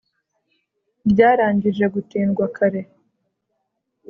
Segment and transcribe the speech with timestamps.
[1.11, 2.81] ryarangije gutindwa kare